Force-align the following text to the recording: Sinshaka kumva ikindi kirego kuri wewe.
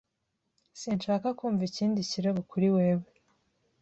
Sinshaka 0.79 1.27
kumva 1.37 1.63
ikindi 1.69 1.99
kirego 2.09 2.41
kuri 2.51 2.67
wewe. 2.75 3.05